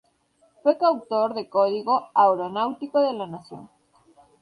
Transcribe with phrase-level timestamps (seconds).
[0.63, 3.69] Fue coautor del Código Aeronáutico de la Nación.